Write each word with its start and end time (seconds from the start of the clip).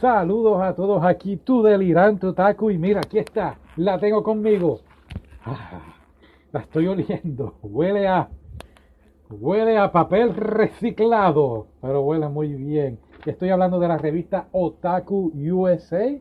Saludos 0.00 0.62
a 0.62 0.74
todos 0.74 1.04
aquí, 1.04 1.36
tu 1.36 1.62
delirante 1.62 2.26
otaku. 2.26 2.70
Y 2.70 2.78
mira, 2.78 3.00
aquí 3.00 3.18
está, 3.18 3.58
la 3.76 3.98
tengo 3.98 4.22
conmigo. 4.22 4.80
Ah, 5.44 5.94
la 6.52 6.60
estoy 6.60 6.86
oliendo. 6.86 7.56
Huele 7.62 8.08
a. 8.08 8.30
Huele 9.28 9.76
a 9.76 9.92
papel 9.92 10.34
reciclado, 10.34 11.66
pero 11.82 12.00
huele 12.00 12.30
muy 12.30 12.54
bien. 12.54 12.98
Estoy 13.26 13.50
hablando 13.50 13.78
de 13.78 13.88
la 13.88 13.98
revista 13.98 14.48
Otaku 14.52 15.32
USA. 15.34 16.18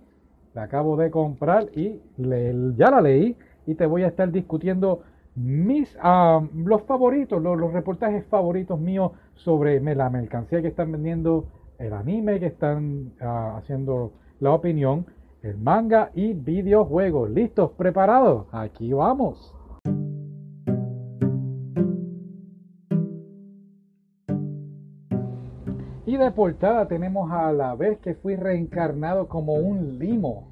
La 0.53 0.63
acabo 0.63 0.97
de 0.97 1.09
comprar 1.09 1.69
y 1.73 2.01
ya 2.17 2.91
la 2.91 2.99
leí. 2.99 3.37
Y 3.65 3.75
te 3.75 3.85
voy 3.85 4.03
a 4.03 4.07
estar 4.07 4.29
discutiendo 4.29 5.03
mis 5.35 5.97
ah, 6.01 6.41
los 6.53 6.81
favoritos, 6.83 7.41
los, 7.41 7.71
reportajes 7.71 8.25
favoritos 8.25 8.77
míos 8.77 9.13
sobre 9.35 9.79
la 9.79 10.09
mercancía 10.09 10.61
que 10.61 10.67
están 10.67 10.91
vendiendo 10.91 11.45
el 11.79 11.93
anime 11.93 12.39
que 12.39 12.47
están 12.47 13.13
ah, 13.21 13.55
haciendo 13.57 14.11
la 14.39 14.51
opinión, 14.51 15.05
el 15.41 15.57
manga 15.57 16.11
y 16.13 16.33
videojuegos. 16.33 17.29
¿Listos? 17.31 17.71
¿Preparados? 17.71 18.47
Aquí 18.51 18.91
vamos. 18.91 19.55
Y 26.05 26.17
de 26.17 26.31
portada 26.31 26.87
tenemos 26.87 27.31
a 27.31 27.53
la 27.53 27.75
vez 27.75 27.99
que 27.99 28.15
fui 28.15 28.35
reencarnado 28.35 29.27
como 29.29 29.53
un 29.53 29.99
limo. 29.99 30.49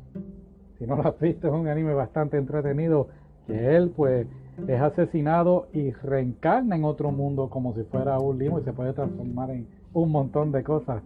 Si 0.78 0.86
no 0.86 0.96
lo 0.96 1.08
has 1.08 1.20
visto, 1.20 1.48
es 1.48 1.54
un 1.54 1.68
anime 1.68 1.94
bastante 1.94 2.38
entretenido. 2.38 3.10
Que 3.48 3.76
él, 3.76 3.92
pues, 3.96 4.28
es 4.68 4.82
asesinado 4.82 5.68
y 5.74 5.92
reencarna 5.92 6.76
en 6.76 6.86
otro 6.86 7.12
mundo 7.12 7.50
como 7.50 7.74
si 7.74 7.84
fuera 7.84 8.20
un 8.20 8.38
limo 8.38 8.60
y 8.60 8.64
se 8.64 8.74
puede 8.74 8.94
transformar 8.94 9.50
en 9.50 9.68
un 9.94 10.12
montón 10.12 10.52
de 10.52 10.64
cosas. 10.64 11.02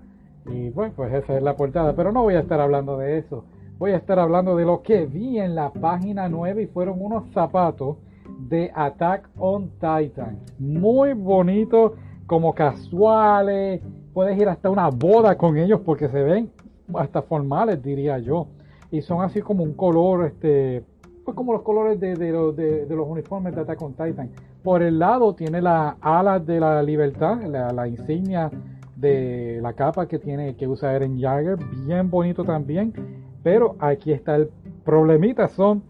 Y 0.48 0.70
bueno, 0.70 0.94
pues 0.96 1.14
esa 1.14 1.38
es 1.38 1.44
la 1.44 1.56
portada. 1.56 1.96
Pero 1.96 2.12
no 2.12 2.24
voy 2.24 2.36
a 2.36 2.40
estar 2.40 2.60
hablando 2.60 2.98
de 2.98 3.18
eso. 3.18 3.44
Voy 3.78 3.92
a 3.92 3.98
estar 3.98 4.20
hablando 4.20 4.56
de 4.56 4.66
lo 4.66 4.82
que 4.82 5.06
vi 5.06 5.40
en 5.40 5.56
la 5.56 5.72
página 5.72 6.30
9 6.30 6.64
y 6.64 6.68
fueron 6.68 7.02
unos 7.02 7.32
zapatos 7.34 7.98
de 8.48 8.72
Attack 8.76 9.30
on 9.38 9.72
Titan. 9.80 10.40
Muy 10.60 11.14
bonitos, 11.14 11.94
como 12.28 12.54
casuales. 12.54 13.82
Puedes 14.14 14.40
ir 14.40 14.50
hasta 14.50 14.70
una 14.70 14.90
boda 14.90 15.38
con 15.38 15.58
ellos 15.58 15.82
porque 15.86 16.10
se 16.10 16.22
ven 16.22 16.52
hasta 16.94 17.22
formales, 17.22 17.82
diría 17.82 18.20
yo. 18.20 18.48
Y 18.92 19.02
son 19.02 19.24
así 19.24 19.42
como 19.42 19.64
un 19.64 19.74
color, 19.74 20.26
este, 20.26 20.84
pues 21.24 21.36
como 21.36 21.54
los 21.54 21.62
colores 21.62 22.00
de, 22.00 22.16
de, 22.16 22.86
los 22.90 23.08
uniformes 23.08 23.56
de 23.56 23.62
Attack 23.62 23.82
on 23.82 23.94
Titan. 23.94 24.30
Por 24.64 24.84
el 24.84 25.00
lado 25.00 25.34
tiene 25.34 25.62
las 25.62 25.96
alas 26.02 26.46
de 26.46 26.60
la 26.60 26.84
libertad, 26.84 27.42
la 27.42 27.88
insignia 27.88 28.52
de 29.02 29.60
la 29.62 29.74
capa 29.74 30.08
que 30.08 30.20
tiene 30.20 30.56
que 30.56 30.68
usa 30.68 30.96
Eren 30.96 31.20
Jagger, 31.20 31.58
bien 31.86 32.10
bonito 32.10 32.46
también, 32.46 32.94
pero 33.44 33.76
aquí 33.80 34.14
está 34.14 34.36
el 34.36 34.50
problemita, 34.86 35.48
son 35.48 35.84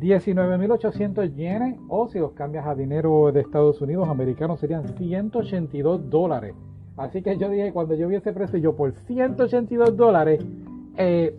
19.800 0.00 1.34
yenes 1.34 1.76
o 1.88 2.08
si 2.08 2.18
los 2.18 2.32
cambias 2.32 2.66
a 2.66 2.74
dinero 2.74 3.32
de 3.32 3.40
Estados 3.40 3.80
Unidos 3.80 4.08
americanos 4.08 4.60
serían 4.60 4.86
182 4.96 6.08
dólares. 6.08 6.54
Así 6.96 7.22
que 7.22 7.36
yo 7.36 7.48
dije, 7.48 7.72
cuando 7.72 7.94
yo 7.94 8.06
vi 8.06 8.16
ese 8.16 8.32
precio, 8.32 8.58
yo 8.58 8.76
por 8.76 8.92
182 8.92 9.96
dólares, 9.96 10.44
eh, 10.96 11.36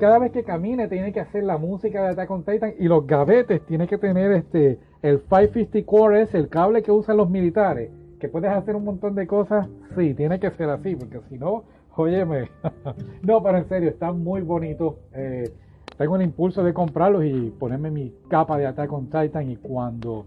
cada 0.00 0.18
vez 0.18 0.32
que 0.32 0.42
camine 0.42 0.88
tiene 0.88 1.12
que 1.12 1.20
hacer 1.20 1.44
la 1.44 1.58
música 1.58 2.02
de 2.02 2.08
Attack 2.08 2.30
on 2.30 2.44
Titan 2.44 2.74
y 2.78 2.88
los 2.88 3.06
gavetes 3.06 3.64
tiene 3.66 3.86
que 3.86 3.98
tener 3.98 4.32
este 4.32 4.80
el 5.02 5.20
550 5.20 5.86
core, 5.86 6.22
es 6.22 6.34
el 6.34 6.48
cable 6.48 6.82
que 6.82 6.90
usan 6.90 7.16
los 7.16 7.30
militares 7.30 7.90
que 8.18 8.28
puedes 8.28 8.50
hacer 8.50 8.76
un 8.76 8.84
montón 8.84 9.14
de 9.14 9.26
cosas, 9.26 9.68
sí, 9.96 10.14
tiene 10.14 10.38
que 10.40 10.50
ser 10.52 10.70
así, 10.70 10.96
porque 10.96 11.20
si 11.28 11.38
no, 11.38 11.64
óyeme, 11.96 12.50
no, 13.22 13.42
pero 13.42 13.58
en 13.58 13.68
serio, 13.68 13.90
están 13.90 14.22
muy 14.22 14.42
bonitos. 14.42 14.94
Eh, 15.12 15.52
tengo 15.96 16.16
el 16.16 16.22
impulso 16.22 16.62
de 16.62 16.74
comprarlos 16.74 17.24
y 17.24 17.50
ponerme 17.58 17.90
mi 17.90 18.12
capa 18.28 18.58
de 18.58 18.66
Attack 18.66 18.92
on 18.92 19.06
Titan 19.06 19.50
y 19.50 19.56
cuando 19.56 20.26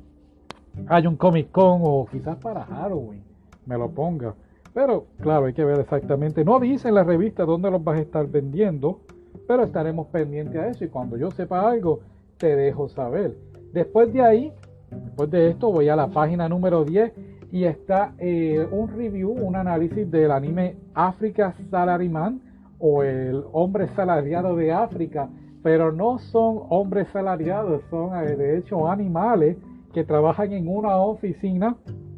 haya 0.88 1.10
un 1.10 1.16
Comic 1.16 1.52
Con 1.52 1.82
o 1.84 2.08
quizás 2.12 2.38
para 2.38 2.64
Halloween 2.66 3.24
me 3.66 3.78
lo 3.78 3.90
ponga. 3.90 4.34
Pero 4.74 5.06
claro, 5.22 5.46
hay 5.46 5.54
que 5.54 5.64
ver 5.64 5.80
exactamente. 5.80 6.44
No 6.44 6.60
dice 6.60 6.90
en 6.90 6.96
la 6.96 7.04
revista 7.04 7.46
dónde 7.46 7.70
los 7.70 7.84
vas 7.84 7.98
a 7.98 8.02
estar 8.02 8.28
vendiendo, 8.28 9.02
pero 9.48 9.64
estaremos 9.64 10.08
pendientes 10.08 10.60
a 10.60 10.68
eso 10.68 10.84
y 10.84 10.88
cuando 10.88 11.18
yo 11.18 11.30
sepa 11.32 11.70
algo, 11.70 12.00
te 12.38 12.56
dejo 12.56 12.90
saber. 12.90 13.36
Después 13.74 14.12
de 14.12 14.22
ahí, 14.22 14.54
después 14.90 15.30
de 15.30 15.50
esto, 15.50 15.72
voy 15.72 15.90
a 15.90 15.96
la 15.96 16.08
página 16.08 16.50
número 16.50 16.84
10 16.84 17.12
y 17.52 17.64
está 17.64 18.14
eh, 18.18 18.68
un 18.72 18.90
review, 18.90 19.32
un 19.32 19.56
análisis 19.56 20.10
del 20.10 20.32
anime 20.32 20.76
África 20.94 21.56
Salaryman 21.70 22.42
o 22.80 23.04
el 23.04 23.44
hombre 23.52 23.88
salariado 23.96 24.56
de 24.56 24.72
África, 24.72 25.30
pero 25.64 25.92
no 25.92 26.20
son 26.20 26.64
hombres 26.70 27.08
salariados, 27.12 27.82
son 27.90 28.16
eh, 28.16 28.36
de 28.36 28.58
hecho 28.58 28.90
animales 28.90 29.58
que 29.94 30.04
trabajan 30.04 30.54
en 30.54 30.68
una 30.68 30.98
oficina. 30.98 31.76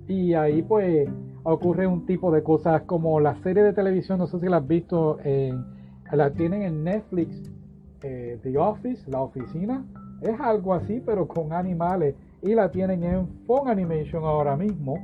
Y 0.07 0.33
ahí 0.33 0.61
pues 0.61 1.09
ocurre 1.43 1.87
un 1.87 2.05
tipo 2.05 2.31
de 2.31 2.43
cosas 2.43 2.81
como 2.83 3.19
la 3.19 3.35
serie 3.43 3.63
de 3.63 3.73
televisión, 3.73 4.19
no 4.19 4.27
sé 4.27 4.39
si 4.39 4.47
la 4.47 4.57
has 4.57 4.67
visto, 4.67 5.17
la 6.11 6.31
tienen 6.31 6.63
en 6.63 6.83
Netflix, 6.83 7.41
eh, 8.03 8.39
The 8.43 8.57
Office, 8.57 9.09
la 9.09 9.21
oficina, 9.21 9.85
es 10.21 10.39
algo 10.39 10.73
así 10.73 11.01
pero 11.05 11.27
con 11.27 11.53
animales 11.53 12.15
y 12.41 12.55
la 12.55 12.71
tienen 12.71 13.03
en 13.03 13.27
Phone 13.45 13.69
Animation 13.69 14.23
ahora 14.23 14.55
mismo. 14.55 14.97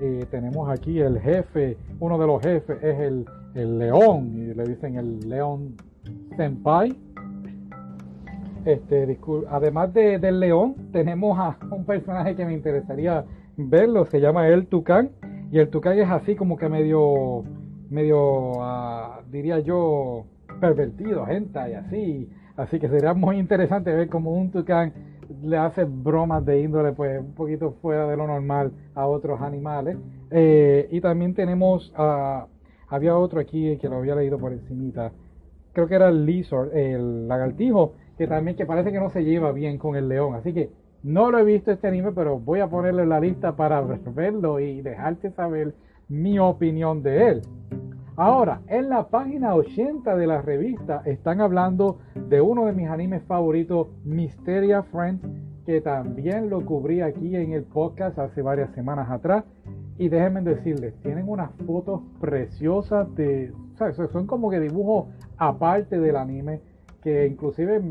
Eh, 0.00 0.26
tenemos 0.30 0.68
aquí 0.68 1.00
el 1.00 1.20
jefe, 1.20 1.76
uno 2.00 2.18
de 2.18 2.26
los 2.26 2.42
jefes 2.42 2.82
es 2.82 2.98
el, 2.98 3.26
el 3.54 3.78
león, 3.78 4.32
y 4.34 4.54
le 4.54 4.64
dicen 4.64 4.96
el 4.96 5.20
león 5.28 5.76
senpai. 6.36 6.96
Este, 8.64 9.18
además 9.50 9.92
de, 9.92 10.18
del 10.18 10.40
león, 10.40 10.74
tenemos 10.92 11.38
a 11.38 11.56
un 11.70 11.84
personaje 11.84 12.34
que 12.34 12.44
me 12.44 12.54
interesaría 12.54 13.24
verlo, 13.56 14.06
se 14.06 14.20
llama 14.20 14.48
el 14.48 14.66
Tucán, 14.66 15.10
y 15.52 15.58
el 15.58 15.68
Tucán 15.68 15.98
es 15.98 16.10
así 16.10 16.34
como 16.34 16.56
que 16.56 16.68
medio, 16.68 17.44
medio, 17.90 18.62
ah, 18.62 19.20
diría 19.30 19.60
yo, 19.60 20.24
pervertido, 20.60 21.26
gente, 21.26 21.58
y 21.70 21.72
así. 21.74 22.30
Así 22.56 22.78
que 22.78 22.88
sería 22.88 23.14
muy 23.14 23.38
interesante 23.38 23.92
ver 23.92 24.08
como 24.08 24.32
un 24.32 24.50
Tucán 24.50 24.92
le 25.42 25.56
hace 25.56 25.84
bromas 25.84 26.44
de 26.44 26.60
índole 26.60 26.92
pues 26.92 27.20
un 27.20 27.34
poquito 27.34 27.72
fuera 27.82 28.06
de 28.06 28.16
lo 28.16 28.26
normal 28.26 28.72
a 28.94 29.06
otros 29.06 29.40
animales. 29.40 29.96
Eh, 30.30 30.88
y 30.90 31.00
también 31.00 31.34
tenemos, 31.34 31.92
uh, 31.98 32.46
había 32.88 33.16
otro 33.16 33.40
aquí 33.40 33.76
que 33.78 33.88
lo 33.88 33.96
había 33.96 34.14
leído 34.14 34.38
por 34.38 34.52
encimita, 34.52 35.12
creo 35.72 35.88
que 35.88 35.94
era 35.94 36.08
el 36.08 36.24
lizard, 36.24 36.74
el 36.74 37.28
lagartijo, 37.28 37.94
que 38.16 38.26
también 38.26 38.56
que 38.56 38.64
parece 38.64 38.92
que 38.92 39.00
no 39.00 39.10
se 39.10 39.24
lleva 39.24 39.52
bien 39.52 39.78
con 39.78 39.96
el 39.96 40.08
león. 40.08 40.34
Así 40.34 40.52
que 40.52 40.70
no 41.02 41.30
lo 41.30 41.38
he 41.38 41.44
visto 41.44 41.70
este 41.70 41.88
anime, 41.88 42.12
pero 42.12 42.38
voy 42.38 42.60
a 42.60 42.68
ponerle 42.68 43.04
la 43.04 43.20
lista 43.20 43.54
para 43.56 43.80
verlo 44.14 44.60
y 44.60 44.80
dejarte 44.80 45.30
saber 45.32 45.74
mi 46.08 46.38
opinión 46.38 47.02
de 47.02 47.28
él. 47.28 47.42
Ahora, 48.16 48.60
en 48.68 48.90
la 48.90 49.08
página 49.08 49.56
80 49.56 50.14
de 50.14 50.28
la 50.28 50.40
revista 50.40 51.02
están 51.04 51.40
hablando 51.40 51.98
de 52.14 52.40
uno 52.40 52.66
de 52.66 52.72
mis 52.72 52.88
animes 52.88 53.24
favoritos, 53.24 53.88
Mysteria 54.04 54.84
Friends, 54.84 55.26
que 55.66 55.80
también 55.80 56.48
lo 56.48 56.64
cubrí 56.64 57.00
aquí 57.00 57.34
en 57.34 57.52
el 57.52 57.64
podcast 57.64 58.16
hace 58.20 58.40
varias 58.40 58.72
semanas 58.72 59.10
atrás. 59.10 59.42
Y 59.98 60.10
déjenme 60.10 60.42
decirles, 60.42 60.94
tienen 61.02 61.28
unas 61.28 61.50
fotos 61.66 62.02
preciosas 62.20 63.12
de, 63.16 63.52
son 64.12 64.28
como 64.28 64.48
que 64.48 64.60
dibujos 64.60 65.08
aparte 65.36 65.98
del 65.98 66.14
anime, 66.14 66.60
que 67.02 67.26
inclusive 67.26 67.82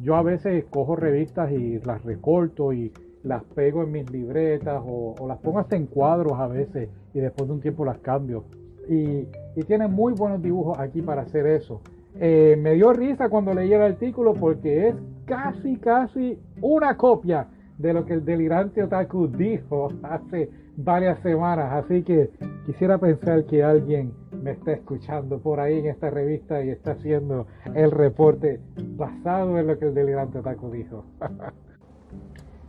yo 0.00 0.16
a 0.16 0.22
veces 0.22 0.64
cojo 0.70 0.96
revistas 0.96 1.52
y 1.52 1.80
las 1.80 2.02
recorto 2.02 2.72
y 2.72 2.94
las 3.22 3.44
pego 3.44 3.82
en 3.82 3.92
mis 3.92 4.10
libretas 4.10 4.82
o, 4.86 5.16
o 5.18 5.28
las 5.28 5.36
pongo 5.38 5.58
hasta 5.58 5.76
en 5.76 5.86
cuadros 5.86 6.32
a 6.38 6.46
veces 6.46 6.88
y 7.12 7.20
después 7.20 7.46
de 7.46 7.54
un 7.54 7.60
tiempo 7.60 7.84
las 7.84 7.98
cambio 7.98 8.44
y, 8.88 9.28
tiene 9.64 9.88
muy 9.88 10.12
buenos 10.12 10.42
dibujos 10.42 10.78
aquí 10.78 11.00
para 11.00 11.22
hacer 11.22 11.46
eso. 11.46 11.80
Eh, 12.18 12.56
me 12.58 12.74
dio 12.74 12.92
risa 12.92 13.28
cuando 13.28 13.54
leí 13.54 13.72
el 13.72 13.82
artículo 13.82 14.34
porque 14.34 14.88
es 14.88 14.94
casi, 15.24 15.76
casi 15.76 16.38
una 16.60 16.96
copia 16.96 17.48
de 17.78 17.92
lo 17.92 18.04
que 18.04 18.14
el 18.14 18.24
delirante 18.24 18.82
otaku 18.82 19.28
dijo 19.28 19.88
hace 20.02 20.50
varias 20.76 21.18
semanas. 21.20 21.84
Así 21.84 22.02
que 22.02 22.30
quisiera 22.66 22.98
pensar 22.98 23.44
que 23.46 23.62
alguien 23.62 24.12
me 24.42 24.52
está 24.52 24.72
escuchando 24.72 25.38
por 25.38 25.58
ahí 25.58 25.78
en 25.78 25.86
esta 25.86 26.10
revista 26.10 26.62
y 26.62 26.70
está 26.70 26.92
haciendo 26.92 27.46
el 27.74 27.90
reporte 27.90 28.60
basado 28.96 29.58
en 29.58 29.66
lo 29.66 29.78
que 29.78 29.86
el 29.86 29.94
delirante 29.94 30.38
otaku 30.38 30.70
dijo. 30.70 31.04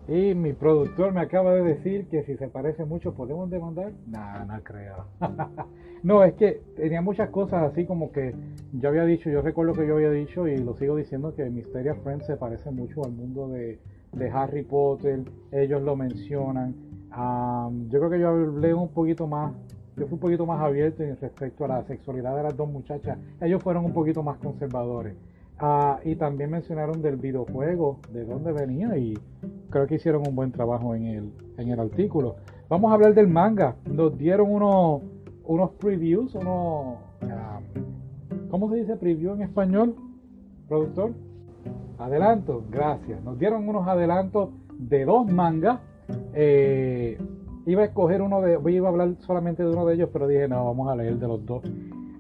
Y 0.08 0.34
mi 0.36 0.54
productor 0.54 1.12
me 1.12 1.20
acaba 1.20 1.54
de 1.54 1.64
decir 1.64 2.08
que 2.08 2.24
si 2.24 2.38
se 2.38 2.48
parece 2.48 2.86
mucho, 2.86 3.14
¿podemos 3.14 3.50
demandar? 3.50 3.92
No, 4.08 4.46
no 4.46 4.64
creo. 4.64 5.06
no, 6.04 6.24
es 6.24 6.34
que 6.36 6.62
tenía 6.78 7.02
muchas 7.02 7.30
cosas 7.30 7.70
así 7.70 7.86
como 7.86 8.12
que 8.14 8.34
yo 8.72 8.88
había 8.88 9.04
dicho, 9.04 9.30
yo 9.30 9.42
recuerdo 9.42 9.74
que 9.74 9.86
yo 9.86 9.96
había 9.96 10.12
dicho 10.12 10.48
y 10.48 10.58
lo 10.58 10.76
sigo 10.76 10.96
diciendo 10.96 11.36
que 11.36 11.50
Mysteria 11.50 11.94
Friends 11.96 12.26
se 12.26 12.38
parece 12.38 12.72
mucho 12.72 13.04
al 13.04 13.12
mundo 13.12 13.50
de, 13.50 13.80
Harry 14.32 14.64
Potter. 14.64 15.24
Ellos 15.52 15.82
lo 15.82 15.96
mencionan. 15.98 16.74
yo 17.90 18.00
creo 18.00 18.10
que 18.10 18.20
yo 18.20 18.30
hablé 18.30 18.74
un 18.74 18.90
poquito 18.90 19.28
más 19.28 19.54
yo 19.98 20.06
fui 20.06 20.14
un 20.14 20.20
poquito 20.20 20.46
más 20.46 20.62
abierto 20.62 21.02
en 21.02 21.18
respecto 21.18 21.66
a 21.66 21.68
la 21.68 21.84
sexualidad 21.84 22.38
de 22.38 22.44
las 22.44 22.56
dos 22.56 22.70
muchachas. 22.70 23.18
Ellos 23.42 23.64
fueron 23.64 23.84
un 23.84 23.94
poquito 23.94 24.22
más 24.22 24.38
conservadores. 24.38 25.16
Ah, 25.60 26.00
y 26.04 26.16
también 26.16 26.52
mencionaron 26.52 27.02
del 27.02 27.16
videojuego, 27.16 28.00
de 28.14 28.26
dónde 28.26 28.52
venía, 28.52 28.96
y 28.98 29.18
creo 29.70 29.88
que 29.88 29.96
hicieron 29.96 30.22
un 30.28 30.36
buen 30.36 30.52
trabajo 30.52 30.94
en 30.94 31.06
el, 31.06 31.32
en 31.58 31.70
el 31.70 31.80
artículo. 31.80 32.36
Vamos 32.70 32.92
a 32.92 32.96
hablar 32.96 33.14
del 33.16 33.28
manga. 33.28 33.76
Nos 33.90 34.18
dieron 34.18 34.52
unos, 34.52 35.02
unos 35.46 35.72
previews, 35.72 36.36
unos... 36.36 36.98
¿Cómo 38.50 38.70
se 38.70 38.78
dice 38.78 38.96
preview 38.96 39.34
en 39.34 39.42
español, 39.42 39.96
productor? 40.70 41.12
Adelanto, 41.98 42.64
gracias. 42.72 43.22
Nos 43.24 43.38
dieron 43.38 43.68
unos 43.68 43.88
adelantos 43.88 44.50
de 44.78 45.06
dos 45.06 45.30
mangas. 45.30 45.80
Eh, 46.34 47.18
iba 47.66 47.82
a 47.82 47.86
escoger 47.86 48.22
uno 48.22 48.42
de, 48.42 48.60
iba 48.72 48.88
a 48.88 48.92
hablar 48.92 49.16
solamente 49.20 49.64
de 49.64 49.70
uno 49.70 49.86
de 49.86 49.96
ellos, 49.96 50.10
pero 50.14 50.28
dije, 50.28 50.48
no, 50.48 50.64
vamos 50.64 50.90
a 50.90 50.96
leer 50.96 51.18
de 51.18 51.28
los 51.28 51.46
dos. 51.46 51.64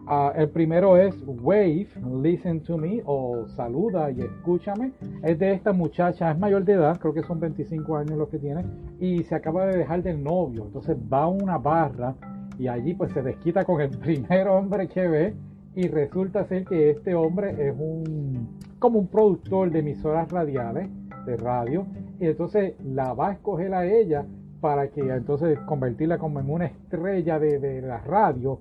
Ah, 0.09 0.31
el 0.38 0.48
primero 0.48 0.95
es 0.95 1.21
Wave, 1.25 1.89
Listen 2.24 2.62
to 2.62 2.77
Me 2.77 3.01
o 3.06 3.45
Saluda 3.50 4.09
y 4.09 4.21
Escúchame. 4.21 4.94
Es 5.21 5.38
de 5.38 5.51
esta 5.51 5.74
muchacha, 5.74 6.31
es 6.31 6.39
mayor 6.39 6.63
de 6.63 6.74
edad, 6.74 6.98
creo 6.98 7.13
que 7.13 7.24
son 7.24 7.42
25 7.42 7.98
años 7.98 8.18
lo 8.18 8.30
que 8.30 8.39
tiene, 8.39 8.63
y 9.01 9.24
se 9.24 9.36
acaba 9.36 9.65
de 9.65 9.80
dejar 9.80 10.01
del 10.04 10.24
novio. 10.24 10.63
Entonces 10.68 10.95
va 11.12 11.24
a 11.24 11.27
una 11.27 11.57
barra 11.57 12.15
y 12.57 12.69
allí 12.69 12.94
pues 12.94 13.12
se 13.12 13.21
desquita 13.21 13.65
con 13.65 13.81
el 13.81 13.89
primer 14.00 14.48
hombre 14.48 14.88
que 14.88 15.06
ve 15.09 15.33
y 15.75 15.89
resulta 15.89 16.45
ser 16.45 16.63
que 16.63 16.89
este 16.92 17.13
hombre 17.13 17.68
es 17.68 17.75
un 17.77 18.48
como 18.80 19.00
un 19.00 19.07
productor 19.07 19.71
de 19.71 19.80
emisoras 19.80 20.31
radiales 20.31 20.88
de 21.25 21.36
radio 21.36 21.86
y 22.19 22.27
entonces 22.27 22.75
la 22.81 23.13
va 23.13 23.30
a 23.30 23.31
escoger 23.33 23.74
a 23.74 23.86
ella 23.86 24.25
para 24.62 24.88
que 24.88 25.01
entonces 25.01 25.60
convertirla 25.62 26.18
como 26.18 26.39
en 26.39 26.50
una 26.50 26.65
estrella 26.65 27.39
de, 27.39 27.60
de 27.60 27.81
la 27.81 27.98
radio 28.00 28.57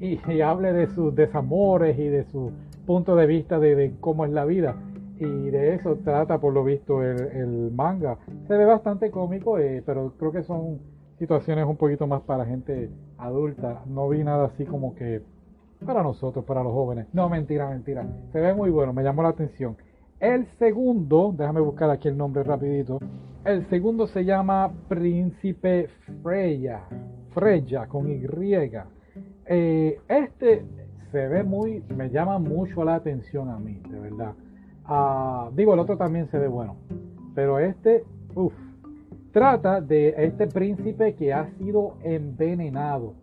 y, 0.00 0.40
hable 0.40 0.72
de 0.72 0.88
sus 0.88 1.14
desamores 1.14 1.98
y 1.98 2.08
de 2.08 2.24
su 2.24 2.52
punto 2.86 3.16
de 3.16 3.26
vista 3.26 3.58
de, 3.58 3.94
cómo 4.00 4.24
es 4.24 4.30
la 4.32 4.44
vida. 4.44 4.76
Y 5.18 5.24
de 5.24 5.74
eso 5.74 5.96
trata, 6.04 6.38
por 6.38 6.52
lo 6.52 6.62
visto, 6.64 7.02
el, 7.02 7.70
manga. 7.72 8.18
Se 8.46 8.54
ve 8.54 8.64
bastante 8.66 9.10
cómico, 9.10 9.58
eh, 9.58 9.82
pero 9.84 10.12
creo 10.18 10.32
que 10.32 10.42
son 10.42 10.78
situaciones 11.18 11.66
un 11.66 11.76
poquito 11.76 12.06
más 12.06 12.22
para 12.22 12.44
gente 12.44 12.90
adulta. 13.16 13.82
No 13.86 14.08
vi 14.08 14.22
nada 14.22 14.46
así 14.46 14.66
como 14.66 14.94
que 14.94 15.22
para 15.84 16.02
nosotros, 16.02 16.44
para 16.44 16.62
los 16.62 16.72
jóvenes. 16.72 17.06
No, 17.12 17.28
mentira, 17.28 17.68
mentira. 17.68 18.06
Se 18.32 18.40
ve 18.40 18.54
muy 18.54 18.70
bueno, 18.70 18.92
me 18.92 19.02
llamó 19.02 19.22
la 19.22 19.30
atención. 19.30 19.76
El 20.20 20.46
segundo, 20.58 21.34
déjame 21.36 21.60
buscar 21.60 21.90
aquí 21.90 22.08
el 22.08 22.16
nombre 22.16 22.42
rapidito. 22.42 22.98
El 23.44 23.66
segundo 23.68 24.06
se 24.06 24.24
llama 24.24 24.72
Príncipe 24.88 25.88
Freya. 26.22 26.82
Freya 27.32 27.86
con 27.86 28.08
Y. 28.08 28.26
Eh, 29.48 29.98
este 30.08 30.64
se 31.12 31.28
ve 31.28 31.42
muy, 31.42 31.82
me 31.96 32.10
llama 32.10 32.38
mucho 32.38 32.84
la 32.84 32.96
atención 32.96 33.48
a 33.48 33.58
mí, 33.58 33.80
de 33.88 34.00
verdad. 34.00 34.34
Ah, 34.84 35.50
digo, 35.54 35.74
el 35.74 35.80
otro 35.80 35.96
también 35.96 36.28
se 36.28 36.38
ve 36.38 36.48
bueno, 36.48 36.76
pero 37.34 37.58
este, 37.58 38.04
uff, 38.34 38.52
trata 39.32 39.80
de 39.80 40.14
este 40.16 40.46
príncipe 40.46 41.14
que 41.14 41.32
ha 41.32 41.46
sido 41.58 41.96
envenenado. 42.02 43.14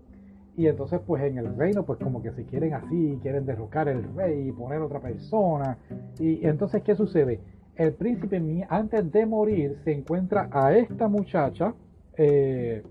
Y 0.56 0.68
entonces, 0.68 1.00
pues 1.06 1.24
en 1.24 1.40
el 1.40 1.56
reino, 1.58 1.84
pues 1.84 2.00
como 2.00 2.22
que 2.22 2.32
si 2.34 2.44
quieren 2.44 2.76
así, 2.76 3.18
quieren 3.22 3.46
derrocar 3.46 3.88
el 3.88 4.04
rey 4.16 4.50
y 4.50 4.52
poner 4.52 4.82
otra 4.82 5.00
persona. 5.00 5.80
Y, 6.20 6.46
entonces, 6.46 6.84
¿qué 6.84 6.96
sucede? 6.96 7.40
El 7.76 7.94
príncipe, 7.94 8.40
antes 8.70 9.12
de 9.12 9.26
morir, 9.26 9.78
se 9.84 9.92
encuentra 9.92 10.50
a 10.52 10.76
esta 10.78 11.08
muchacha, 11.08 11.74
eh, 12.16 12.84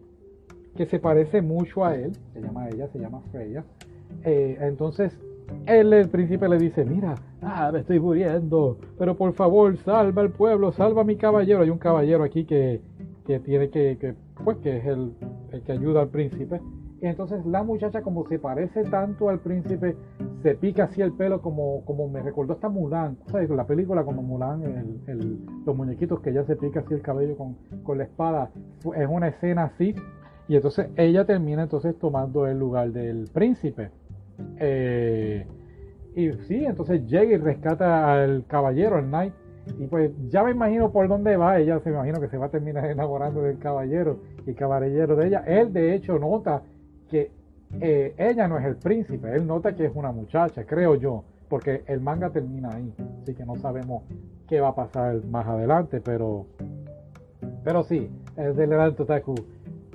que 0.77 0.87
se 0.87 0.99
parece 0.99 1.43
mucho 1.43 1.85
a 1.85 1.95
él, 1.95 2.13
se 2.33 2.41
llama 2.41 2.69
ella, 2.69 2.89
se 2.89 2.99
llama 2.99 3.21
Freya. 3.31 3.65
Eh, 4.25 4.59
entonces, 4.61 5.19
el 5.67 6.09
príncipe, 6.09 6.49
le 6.49 6.59
dice, 6.59 6.85
mira, 6.85 7.15
ah, 7.43 7.71
me 7.73 7.81
estoy 7.81 8.01
muriendo, 8.01 8.79
pero 8.99 9.17
por 9.17 9.33
favor, 9.35 9.77
salva 9.79 10.23
al 10.23 10.31
pueblo, 10.31 10.73
salva 10.73 11.03
a 11.03 11.05
mi 11.05 11.17
caballero. 11.17 11.63
Hay 11.63 11.71
un 11.71 11.79
caballero 11.79 12.25
aquí 12.25 12.45
que, 12.45 12.81
que 13.27 13.41
tiene 13.41 13.69
que, 13.71 13.99
que, 13.99 14.15
pues, 14.45 14.57
que 14.59 14.79
es 14.79 14.87
el, 14.87 15.13
el 15.53 15.63
que 15.63 15.73
ayuda 15.73 16.03
al 16.03 16.09
príncipe. 16.09 16.61
Y 17.01 17.07
entonces 17.07 17.45
la 17.45 17.65
muchacha, 17.65 18.01
como 18.01 18.27
se 18.29 18.39
parece 18.39 18.85
tanto 18.85 19.29
al 19.29 19.41
príncipe, 19.41 19.97
se 20.43 20.55
pica 20.55 20.85
así 20.85 21.03
el 21.03 21.13
pelo, 21.13 21.43
como, 21.43 21.85
como 21.85 22.09
me 22.09 22.23
recordó 22.23 22.53
hasta 22.53 22.69
Mulan. 22.69 23.19
¿Sabes? 23.27 23.51
La 23.51 23.67
película 23.67 24.05
como 24.05 24.23
Mulan, 24.23 24.63
el, 25.09 25.39
los 25.67 25.77
muñequitos 25.77 26.21
que 26.21 26.33
ya 26.33 26.45
se 26.45 26.55
pica 26.55 26.81
así 26.81 26.95
el 26.95 27.03
cabello 27.03 27.37
con, 27.37 27.57
con 27.83 27.99
la 27.99 28.05
espada. 28.05 28.51
Es 28.97 29.09
una 29.11 29.29
escena 29.29 29.65
así 29.65 29.95
y 30.53 30.57
entonces 30.57 30.89
ella 30.97 31.25
termina 31.25 31.63
entonces 31.63 31.99
tomando 31.99 32.47
el 32.47 32.59
lugar 32.59 32.93
del 32.93 33.27
príncipe. 33.33 33.89
Eh, 34.59 35.47
y 36.15 36.31
sí, 36.47 36.67
entonces 36.67 37.07
llega 37.07 37.33
y 37.33 37.39
rescata 37.39 38.13
al 38.13 38.45
caballero, 38.47 38.97
al 38.97 39.07
knight. 39.07 39.33
Y 39.79 39.87
pues 39.87 40.11
ya 40.29 40.45
me 40.45 40.51
imagino 40.51 40.93
por 40.93 41.09
dónde 41.09 41.39
va. 41.39 41.59
Ella 41.59 41.81
se 41.81 41.89
imagina 41.89 42.21
que 42.21 42.29
se 42.29 42.37
va 42.37 42.47
a 42.47 42.51
terminar 42.51 42.85
enamorando 42.91 43.41
del 43.41 43.59
caballero 43.59 44.19
y 44.47 44.53
caballero 44.53 45.17
de 45.17 45.29
ella. 45.29 45.43
Él 45.47 45.73
de 45.73 45.95
hecho 45.95 46.19
nota 46.19 46.61
que 47.09 47.31
eh, 47.81 48.15
ella 48.19 48.47
no 48.47 48.59
es 48.59 48.67
el 48.67 48.77
príncipe. 48.77 49.35
Él 49.35 49.47
nota 49.47 49.75
que 49.75 49.87
es 49.87 49.93
una 49.95 50.13
muchacha, 50.13 50.65
creo 50.67 50.97
yo. 50.97 51.25
Porque 51.49 51.83
el 51.87 52.03
manga 52.03 52.29
termina 52.29 52.75
ahí. 52.75 52.93
Así 53.23 53.33
que 53.33 53.47
no 53.47 53.57
sabemos 53.57 54.03
qué 54.47 54.61
va 54.61 54.69
a 54.69 54.75
pasar 54.75 55.25
más 55.25 55.47
adelante. 55.47 56.03
Pero, 56.03 56.45
pero 57.65 57.85
sí, 57.85 58.11
es 58.37 58.55
del 58.55 58.75
Alto 58.75 59.07
Taku 59.07 59.35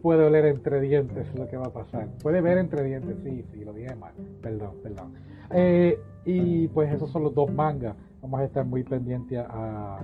puede 0.01 0.25
oler 0.25 0.45
entre 0.45 0.79
dientes 0.81 1.27
lo 1.35 1.47
que 1.47 1.57
va 1.57 1.67
a 1.67 1.73
pasar. 1.73 2.07
Puede 2.21 2.41
ver 2.41 2.57
entre 2.57 2.83
dientes, 2.83 3.17
sí, 3.23 3.43
sí, 3.51 3.63
lo 3.63 3.73
dije 3.73 3.95
mal. 3.95 4.13
Perdón, 4.41 4.75
perdón. 4.83 5.13
Eh, 5.51 5.99
y 6.25 6.67
pues 6.69 6.93
esos 6.93 7.09
son 7.11 7.23
los 7.23 7.33
dos 7.33 7.51
mangas. 7.51 7.95
Vamos 8.21 8.39
a 8.41 8.45
estar 8.45 8.65
muy 8.65 8.83
pendientes 8.83 9.39
a, 9.39 9.99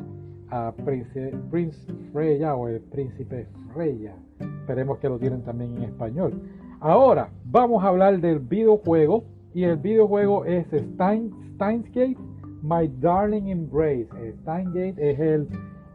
Prince, 0.86 1.34
Prince 1.50 1.92
Freya 2.12 2.56
o 2.56 2.68
el 2.68 2.80
Príncipe 2.80 3.48
Freya. 3.74 4.16
Esperemos 4.40 5.00
que 5.00 5.10
lo 5.10 5.18
tienen 5.18 5.42
también 5.42 5.78
en 5.78 5.84
español. 5.84 6.40
Ahora, 6.80 7.30
vamos 7.46 7.84
a 7.84 7.88
hablar 7.88 8.20
del 8.20 8.40
videojuego. 8.40 9.24
Y 9.56 9.64
el 9.64 9.78
videojuego 9.78 10.46
es 10.46 10.66
Stein, 10.68 11.32
Steins 11.56 11.86
Gate, 11.92 12.18
My 12.62 12.88
Darling 13.00 13.48
Embrace. 13.48 14.08
Steins 14.42 14.74
Gate 14.74 14.96
es 14.98 15.20
el 15.20 15.48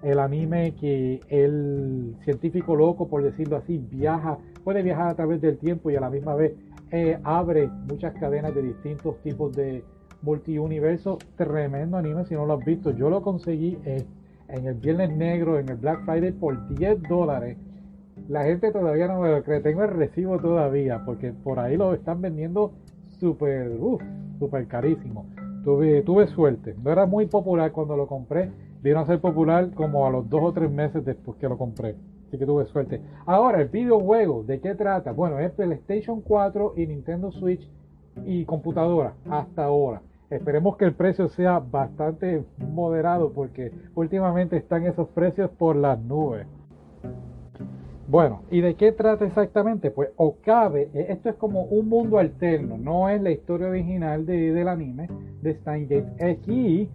el 0.02 0.18
anime 0.18 0.74
que 0.74 1.20
el 1.28 2.14
científico 2.24 2.76
loco, 2.76 3.08
por 3.08 3.22
decirlo 3.22 3.56
así, 3.56 3.78
viaja, 3.78 4.38
puede 4.64 4.82
viajar 4.82 5.08
a 5.08 5.14
través 5.14 5.40
del 5.40 5.58
tiempo 5.58 5.90
y 5.90 5.96
a 5.96 6.00
la 6.00 6.10
misma 6.10 6.34
vez 6.34 6.52
eh, 6.90 7.18
abre 7.24 7.68
muchas 7.88 8.14
cadenas 8.14 8.54
de 8.54 8.62
distintos 8.62 9.20
tipos 9.22 9.54
de 9.54 9.82
multiuniverso. 10.22 11.18
Tremendo 11.36 11.96
anime, 11.96 12.24
si 12.26 12.34
no 12.34 12.46
lo 12.46 12.54
has 12.54 12.64
visto. 12.64 12.90
Yo 12.92 13.10
lo 13.10 13.22
conseguí 13.22 13.78
eh, 13.84 14.04
en 14.48 14.66
el 14.66 14.74
Viernes 14.74 15.10
Negro, 15.10 15.58
en 15.58 15.68
el 15.68 15.76
Black 15.76 16.04
Friday, 16.04 16.32
por 16.32 16.68
10 16.68 17.02
dólares. 17.08 17.56
La 18.28 18.44
gente 18.44 18.72
todavía 18.72 19.08
no 19.08 19.20
me 19.20 19.30
lo 19.30 19.42
cree. 19.42 19.60
Tengo 19.60 19.82
el 19.82 19.90
recibo 19.90 20.38
todavía, 20.38 21.02
porque 21.04 21.32
por 21.32 21.58
ahí 21.58 21.76
lo 21.76 21.94
están 21.94 22.20
vendiendo 22.20 22.72
súper, 23.18 23.70
uff, 23.78 24.02
súper 24.38 24.66
carísimo. 24.66 25.26
Tuve, 25.64 26.02
tuve 26.02 26.26
suerte. 26.28 26.74
No 26.82 26.90
era 26.90 27.06
muy 27.06 27.26
popular 27.26 27.72
cuando 27.72 27.96
lo 27.96 28.06
compré 28.06 28.50
vino 28.82 29.00
a 29.00 29.06
ser 29.06 29.20
popular 29.20 29.70
como 29.74 30.06
a 30.06 30.10
los 30.10 30.28
dos 30.28 30.42
o 30.42 30.52
tres 30.52 30.70
meses 30.70 31.04
después 31.04 31.38
que 31.38 31.48
lo 31.48 31.58
compré. 31.58 31.96
Así 32.28 32.38
que 32.38 32.44
tuve 32.44 32.66
suerte. 32.66 33.00
Ahora, 33.24 33.60
el 33.60 33.68
videojuego, 33.68 34.44
¿de 34.44 34.60
qué 34.60 34.74
trata? 34.74 35.12
Bueno, 35.12 35.38
es 35.38 35.50
PlayStation 35.52 36.20
4 36.20 36.74
y 36.76 36.86
Nintendo 36.86 37.32
Switch 37.32 37.68
y 38.26 38.44
computadora 38.44 39.14
hasta 39.30 39.64
ahora. 39.64 40.02
Esperemos 40.30 40.76
que 40.76 40.84
el 40.84 40.92
precio 40.92 41.28
sea 41.28 41.58
bastante 41.58 42.44
moderado 42.58 43.32
porque 43.32 43.72
últimamente 43.94 44.58
están 44.58 44.86
esos 44.86 45.08
precios 45.08 45.50
por 45.50 45.74
las 45.74 45.98
nubes. 45.98 46.46
Bueno, 48.08 48.42
¿y 48.50 48.60
de 48.60 48.74
qué 48.74 48.92
trata 48.92 49.26
exactamente? 49.26 49.90
Pues 49.90 50.10
Okabe, 50.16 50.90
eh, 50.94 51.06
esto 51.10 51.30
es 51.30 51.34
como 51.36 51.62
un 51.64 51.88
mundo 51.88 52.18
alterno, 52.18 52.78
no 52.78 53.08
es 53.08 53.20
la 53.20 53.30
historia 53.30 53.68
original 53.68 54.24
de, 54.24 54.52
del 54.52 54.68
anime 54.68 55.08
de 55.42 55.54
Steingate. 55.54 56.24
Aquí 56.24 56.88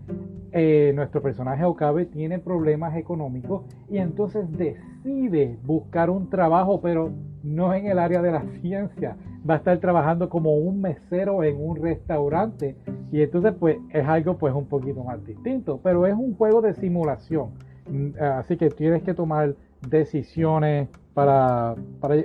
eh, 0.53 0.91
nuestro 0.93 1.21
personaje 1.21 1.63
Okabe 1.63 2.05
tiene 2.05 2.37
problemas 2.37 2.95
económicos 2.95 3.63
y 3.89 3.97
entonces 3.97 4.45
decide 4.55 5.57
buscar 5.63 6.11
un 6.11 6.29
trabajo, 6.29 6.79
pero 6.79 7.11
no 7.41 7.73
en 7.73 7.87
el 7.87 7.97
área 7.97 8.21
de 8.21 8.31
la 8.31 8.43
ciencia. 8.61 9.17
Va 9.49 9.55
a 9.55 9.57
estar 9.57 9.77
trabajando 9.79 10.29
como 10.29 10.53
un 10.55 10.79
mesero 10.79 11.43
en 11.43 11.57
un 11.59 11.75
restaurante 11.77 12.75
y 13.11 13.21
entonces 13.21 13.53
pues 13.59 13.77
es 13.89 14.07
algo 14.07 14.37
pues 14.37 14.53
un 14.53 14.67
poquito 14.67 15.03
más 15.03 15.25
distinto, 15.25 15.79
pero 15.81 16.05
es 16.05 16.13
un 16.13 16.35
juego 16.35 16.61
de 16.61 16.75
simulación. 16.75 17.49
Mm, 17.89 18.09
así 18.21 18.55
que 18.55 18.69
tienes 18.69 19.01
que 19.01 19.15
tomar 19.15 19.55
decisiones 19.89 20.87
para, 21.15 21.75
para 21.99 22.15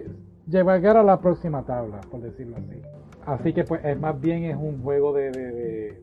llegar 0.46 0.96
a 0.98 1.02
la 1.02 1.18
próxima 1.20 1.64
tabla, 1.64 2.00
por 2.10 2.20
decirlo 2.20 2.56
así. 2.56 2.82
Así 3.24 3.52
que 3.52 3.64
pues 3.64 3.84
es 3.84 3.98
más 3.98 4.20
bien 4.20 4.44
es 4.44 4.56
un 4.56 4.82
juego 4.82 5.12
de, 5.12 6.00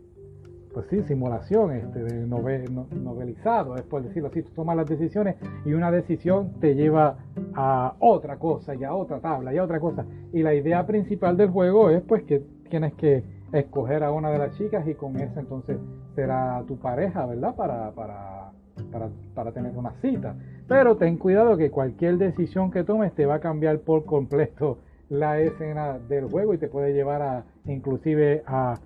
pues 0.75 0.87
sí, 0.89 1.01
simulación, 1.03 1.71
este, 1.71 2.03
de 2.03 2.27
novelizado, 2.27 3.77
es 3.77 3.83
por 3.83 4.03
decirlo 4.03 4.27
así, 4.27 4.43
tú 4.43 4.51
tomas 4.51 4.75
las 4.75 4.85
decisiones 4.85 5.37
y 5.63 5.71
una 5.71 5.89
decisión 5.89 6.59
te 6.59 6.75
lleva 6.75 7.15
a 7.53 7.93
otra 7.99 8.35
cosa 8.35 8.75
y 8.75 8.83
a 8.83 8.93
otra 8.93 9.21
tabla 9.21 9.53
y 9.53 9.57
a 9.57 9.63
otra 9.63 9.79
cosa. 9.79 10.05
Y 10.33 10.43
la 10.43 10.53
idea 10.53 10.85
principal 10.85 11.37
del 11.37 11.49
juego 11.49 11.89
es 11.91 12.01
pues 12.01 12.23
que 12.23 12.43
tienes 12.69 12.93
que 12.95 13.23
escoger 13.53 14.03
a 14.03 14.11
una 14.11 14.29
de 14.31 14.37
las 14.37 14.57
chicas 14.57 14.85
y 14.85 14.95
con 14.95 15.15
esa 15.15 15.39
entonces 15.39 15.77
será 16.13 16.61
tu 16.67 16.77
pareja, 16.77 17.25
¿verdad? 17.25 17.55
Para, 17.55 17.91
para, 17.91 18.51
para, 18.91 19.07
para 19.33 19.53
tener 19.53 19.77
una 19.77 19.93
cita. 20.01 20.35
Pero 20.67 20.97
ten 20.97 21.15
cuidado 21.15 21.55
que 21.55 21.71
cualquier 21.71 22.17
decisión 22.17 22.69
que 22.69 22.83
tomes 22.83 23.13
te 23.13 23.25
va 23.25 23.35
a 23.35 23.39
cambiar 23.39 23.79
por 23.79 24.03
completo 24.03 24.79
la 25.07 25.39
escena 25.39 25.99
del 25.99 26.25
juego 26.25 26.53
y 26.53 26.57
te 26.57 26.67
puede 26.67 26.91
llevar 26.91 27.21
a 27.21 27.45
inclusive 27.65 28.43
a 28.45 28.77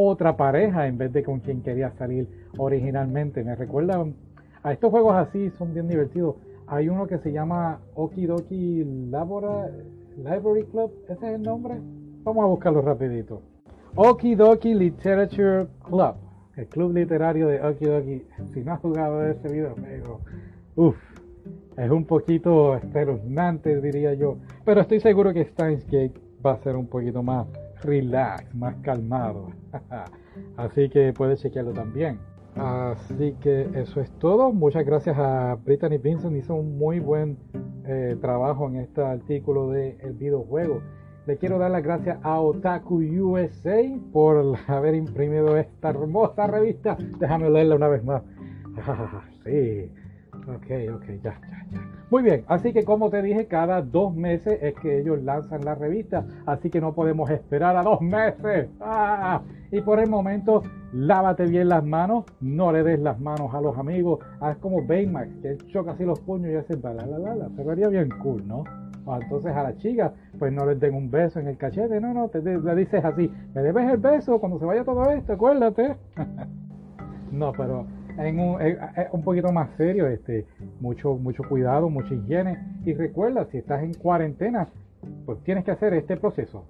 otra 0.00 0.36
pareja 0.36 0.86
en 0.86 0.96
vez 0.96 1.12
de 1.12 1.24
con 1.24 1.40
quien 1.40 1.60
quería 1.60 1.90
salir 1.98 2.28
originalmente. 2.56 3.42
Me 3.42 3.56
recuerda 3.56 4.06
a 4.62 4.72
estos 4.72 4.92
juegos 4.92 5.16
así, 5.16 5.50
son 5.58 5.74
bien 5.74 5.88
divertidos. 5.88 6.36
Hay 6.68 6.88
uno 6.88 7.08
que 7.08 7.18
se 7.18 7.32
llama 7.32 7.80
Okidoki 7.94 8.84
Library 8.84 10.64
Club, 10.70 10.92
ese 11.08 11.26
es 11.26 11.34
el 11.34 11.42
nombre. 11.42 11.80
Vamos 12.22 12.44
a 12.44 12.46
buscarlo 12.46 12.80
rapidito. 12.80 13.42
Okidoki 13.96 14.72
Literature 14.72 15.66
Club, 15.82 16.14
el 16.56 16.66
club 16.68 16.94
literario 16.94 17.48
de 17.48 17.60
Okidoki. 17.60 18.22
Si 18.54 18.60
no 18.60 18.74
has 18.74 18.80
jugado 18.80 19.26
ese 19.26 19.48
videojuego, 19.48 20.20
uff, 20.76 20.96
es 21.76 21.90
un 21.90 22.04
poquito 22.04 22.76
espeluznante, 22.76 23.80
diría 23.80 24.14
yo. 24.14 24.36
Pero 24.64 24.82
estoy 24.82 25.00
seguro 25.00 25.34
que 25.34 25.44
Steins 25.46 25.84
Gate 25.86 26.14
va 26.44 26.52
a 26.52 26.58
ser 26.58 26.76
un 26.76 26.86
poquito 26.86 27.20
más 27.24 27.48
relax, 27.82 28.54
más 28.54 28.74
calmado. 28.82 29.50
Así 30.56 30.88
que 30.88 31.12
puedes 31.12 31.40
chequearlo 31.40 31.72
también. 31.72 32.18
Así 32.56 33.34
que 33.40 33.68
eso 33.74 34.00
es 34.00 34.10
todo. 34.18 34.52
Muchas 34.52 34.84
gracias 34.84 35.16
a 35.18 35.56
Brittany 35.64 35.98
Vincent. 35.98 36.36
Hizo 36.36 36.54
un 36.54 36.76
muy 36.76 36.98
buen 36.98 37.38
eh, 37.86 38.16
trabajo 38.20 38.68
en 38.68 38.76
este 38.76 39.02
artículo 39.02 39.70
del 39.70 39.96
el 40.00 40.14
videojuego. 40.14 40.82
Le 41.26 41.36
quiero 41.36 41.58
dar 41.58 41.70
las 41.70 41.82
gracias 41.82 42.18
a 42.22 42.40
Otaku 42.40 42.96
USA 42.96 43.82
por 44.12 44.56
haber 44.66 44.94
imprimido 44.94 45.56
esta 45.56 45.90
hermosa 45.90 46.46
revista. 46.46 46.96
Déjame 47.18 47.50
leerla 47.50 47.76
una 47.76 47.88
vez 47.88 48.02
más. 48.04 48.22
sí. 49.44 49.92
Ok, 50.48 50.94
ok, 50.94 51.04
ya, 51.22 51.38
ya, 51.40 51.66
ya. 51.70 51.87
Muy 52.10 52.22
bien, 52.22 52.42
así 52.48 52.72
que 52.72 52.84
como 52.84 53.10
te 53.10 53.20
dije, 53.20 53.46
cada 53.46 53.82
dos 53.82 54.14
meses 54.14 54.58
es 54.62 54.74
que 54.76 54.98
ellos 54.98 55.22
lanzan 55.22 55.62
la 55.62 55.74
revista, 55.74 56.24
así 56.46 56.70
que 56.70 56.80
no 56.80 56.94
podemos 56.94 57.28
esperar 57.28 57.76
a 57.76 57.82
dos 57.82 58.00
meses. 58.00 58.70
¡Ah! 58.80 59.42
Y 59.70 59.82
por 59.82 60.00
el 60.00 60.08
momento, 60.08 60.62
lávate 60.94 61.44
bien 61.44 61.68
las 61.68 61.84
manos, 61.84 62.24
no 62.40 62.72
le 62.72 62.82
des 62.82 62.98
las 62.98 63.20
manos 63.20 63.52
a 63.52 63.60
los 63.60 63.76
amigos, 63.76 64.20
haz 64.40 64.56
como 64.56 64.86
Baymax, 64.86 65.28
que 65.42 65.58
choca 65.66 65.92
así 65.92 66.04
los 66.04 66.18
puños 66.20 66.50
y 66.50 66.56
hace 66.56 66.78
la 66.78 66.94
la 66.94 67.06
la 67.06 67.34
la, 67.34 67.48
se 67.50 67.62
vería 67.62 67.88
bien 67.88 68.08
cool, 68.22 68.48
¿no? 68.48 68.64
O 69.04 69.14
entonces 69.20 69.54
a 69.54 69.62
la 69.62 69.76
chica, 69.76 70.14
pues 70.38 70.50
no 70.50 70.64
les 70.64 70.80
den 70.80 70.94
un 70.94 71.10
beso 71.10 71.40
en 71.40 71.48
el 71.48 71.58
cachete, 71.58 72.00
no, 72.00 72.14
no, 72.14 72.28
te, 72.28 72.40
le 72.40 72.74
dices 72.74 73.04
así, 73.04 73.30
me 73.54 73.60
debes 73.60 73.86
el 73.90 73.98
beso 73.98 74.38
cuando 74.38 74.58
se 74.58 74.64
vaya 74.64 74.82
todo 74.82 75.10
esto, 75.10 75.34
acuérdate. 75.34 75.94
no, 77.32 77.52
pero 77.52 77.86
en 78.18 78.40
un, 78.40 78.60
eh, 78.60 78.78
eh, 78.96 79.08
un 79.12 79.22
poquito 79.22 79.52
más 79.52 79.70
serio, 79.76 80.06
este, 80.08 80.46
mucho, 80.80 81.14
mucho 81.14 81.42
cuidado, 81.48 81.88
mucha 81.88 82.14
higiene. 82.14 82.58
Y 82.84 82.94
recuerda, 82.94 83.46
si 83.46 83.58
estás 83.58 83.82
en 83.82 83.94
cuarentena, 83.94 84.68
pues 85.24 85.38
tienes 85.44 85.64
que 85.64 85.70
hacer 85.70 85.94
este 85.94 86.16
proceso. 86.16 86.64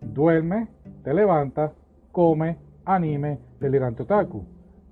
Duerme, 0.00 0.68
te 1.04 1.14
levantas, 1.14 1.72
come, 2.10 2.56
anime, 2.84 3.38
delirante 3.60 4.02
otaku. 4.02 4.44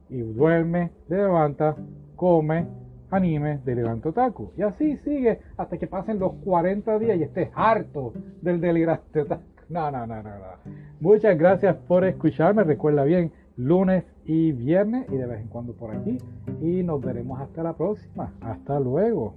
Y 0.09 0.21
duerme, 0.21 0.91
te 1.09 1.17
levantas, 1.17 1.77
come, 2.17 2.67
anime, 3.11 3.61
delirante 3.65 4.09
otaku. 4.09 4.53
Y 4.57 4.63
así 4.63 4.97
sigue 4.99 5.41
hasta 5.57 5.79
que 5.79 5.87
pasen 5.87 6.19
los 6.19 6.33
40 6.45 6.99
días 6.99 7.19
y 7.19 7.23
estés 7.25 7.51
harto 7.55 8.13
del 8.41 8.61
delirante 8.61 9.21
otaku. 9.21 9.43
No, 9.71 9.89
no, 9.89 10.05
no, 10.05 10.17
no, 10.21 10.31
no. 10.31 10.73
Muchas 10.99 11.39
gracias 11.39 11.77
por 11.87 12.05
escucharme. 12.05 12.65
Recuerda 12.65 13.05
bien, 13.05 13.31
lunes 13.61 14.05
y 14.25 14.53
viernes 14.53 15.07
y 15.11 15.17
de 15.17 15.27
vez 15.27 15.41
en 15.41 15.49
cuando 15.49 15.75
por 15.75 15.95
aquí. 15.95 16.19
Y 16.61 16.83
nos 16.83 17.01
veremos 17.01 17.41
hasta 17.41 17.63
la 17.63 17.77
próxima. 17.77 18.33
Hasta 18.41 18.81
luego. 18.81 19.35